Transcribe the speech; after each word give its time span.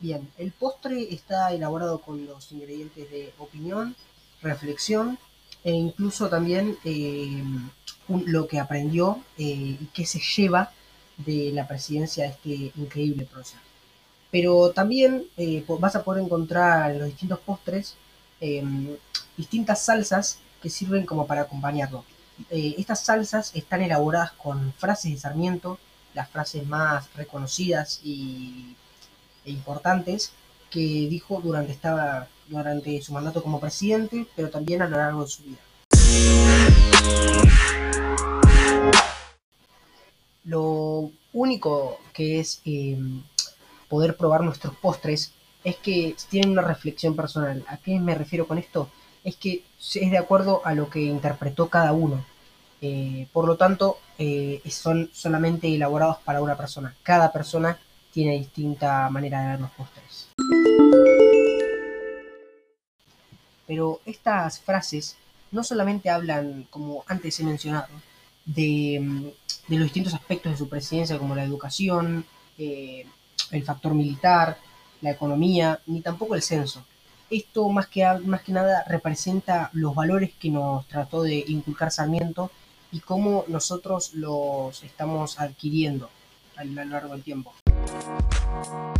Bien, 0.00 0.32
el 0.38 0.50
postre 0.52 1.12
está 1.12 1.52
elaborado 1.52 2.00
con 2.00 2.24
los 2.24 2.52
ingredientes 2.52 3.10
de 3.10 3.34
opinión, 3.38 3.94
reflexión 4.40 5.18
e 5.62 5.72
incluso 5.72 6.30
también 6.30 6.78
eh, 6.84 7.44
lo 8.08 8.48
que 8.48 8.58
aprendió 8.58 9.22
eh, 9.36 9.76
y 9.78 9.90
que 9.92 10.06
se 10.06 10.18
lleva 10.18 10.72
de 11.18 11.52
la 11.52 11.68
presidencia 11.68 12.24
de 12.24 12.30
este 12.30 12.80
increíble 12.80 13.26
proceso. 13.26 13.58
Pero 14.30 14.70
también 14.70 15.26
eh, 15.36 15.66
vas 15.68 15.96
a 15.96 16.02
poder 16.02 16.24
encontrar 16.24 16.92
en 16.92 17.00
los 17.00 17.08
distintos 17.08 17.40
postres 17.40 17.96
em, 18.40 18.96
distintas 19.36 19.84
salsas 19.84 20.38
que 20.62 20.70
sirven 20.70 21.04
como 21.04 21.26
para 21.26 21.42
acompañarlo. 21.42 22.04
estas 22.50 23.04
salsas 23.04 23.52
están 23.54 23.82
elaboradas 23.82 24.32
con 24.32 24.72
frases 24.78 25.12
de 25.12 25.18
Sarmiento, 25.18 25.78
las 26.14 26.30
frases 26.30 26.66
más 26.66 27.12
reconocidas 27.14 28.00
y, 28.02 28.76
importantes 29.50 30.32
que 30.70 30.80
dijo 30.80 31.40
durante, 31.42 31.72
estaba, 31.72 32.28
durante 32.48 33.00
su 33.02 33.12
mandato 33.12 33.42
como 33.42 33.60
presidente, 33.60 34.26
pero 34.36 34.50
también 34.50 34.82
a 34.82 34.88
lo 34.88 34.96
largo 34.96 35.22
de 35.22 35.28
su 35.28 35.42
vida. 35.42 35.58
Lo 40.44 41.10
único 41.32 41.98
que 42.12 42.40
es 42.40 42.60
em, 42.64 43.22
poder 43.88 44.16
probar 44.16 44.42
nuestros 44.42 44.74
postres 44.76 45.32
es 45.64 45.76
que 45.76 46.16
tienen 46.28 46.50
una 46.50 46.62
reflexión 46.62 47.14
personal. 47.14 47.64
¿A 47.68 47.76
qué 47.76 47.98
me 48.00 48.14
refiero 48.14 48.46
con 48.46 48.58
esto? 48.58 48.88
Es 49.24 49.36
que 49.36 49.64
es 49.78 50.10
de 50.10 50.18
acuerdo 50.18 50.62
a 50.64 50.74
lo 50.74 50.88
que 50.88 51.02
interpretó 51.02 51.68
cada 51.68 51.92
uno. 51.92 52.24
Eh, 52.80 53.28
por 53.32 53.46
lo 53.46 53.56
tanto, 53.56 53.98
eh, 54.18 54.62
son 54.70 55.10
solamente 55.12 55.74
elaborados 55.74 56.18
para 56.24 56.40
una 56.40 56.56
persona. 56.56 56.96
Cada 57.02 57.30
persona 57.30 57.78
tiene 58.12 58.38
distinta 58.38 59.08
manera 59.10 59.40
de 59.42 59.48
ver 59.48 59.60
los 59.60 59.70
postres. 59.70 60.28
Pero 63.66 64.00
estas 64.04 64.60
frases 64.60 65.16
no 65.52 65.62
solamente 65.62 66.10
hablan, 66.10 66.66
como 66.70 67.04
antes 67.06 67.38
he 67.40 67.44
mencionado, 67.44 67.88
de, 68.44 68.98
mm, 69.00 69.24
los 69.68 69.84
distintos 69.84 70.14
aspectos 70.14 70.52
de 70.52 70.58
su 70.58 70.68
presidencia, 70.68 71.18
como 71.18 71.34
la 71.34 71.44
educación, 71.44 72.24
eh, 72.58 73.06
el 73.50 73.64
factor 73.64 73.94
militar, 73.94 74.58
la 75.00 75.10
economía, 75.10 75.80
ni 75.86 76.00
tampoco 76.00 76.34
el 76.34 76.42
censo. 76.42 76.84
Esto 77.30 77.68
más 77.68 77.86
que, 77.86 78.04
más 78.24 78.42
que 78.42 78.52
nada 78.52 78.84
representa 78.88 79.70
los 79.72 79.94
valores 79.94 80.32
que 80.38 80.50
nos 80.50 80.86
trató 80.88 81.22
de 81.22 81.44
inculcar 81.46 81.92
Sarmiento 81.92 82.50
y 82.90 83.00
cómo 83.00 83.44
nosotros 83.46 84.14
los 84.14 84.82
estamos 84.82 85.38
adquiriendo 85.38 86.10
a 86.56 86.64
lo 86.64 86.84
largo 86.84 87.14
del 87.14 87.22
tiempo. 87.22 87.54
Thank 87.90 88.72
you 88.72 88.99